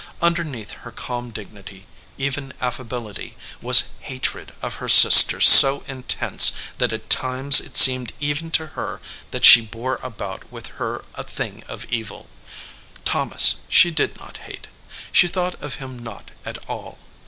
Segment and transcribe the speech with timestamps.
[0.19, 1.85] Underneath her calm dignity,
[2.17, 8.49] even affability, was hatred of her sister so intense that at times it seemed even
[8.49, 12.31] to her that she bore about with her a thing of evil.
[13.05, 14.69] Thomas she did not hate.
[15.11, 16.97] She thought of him not at all.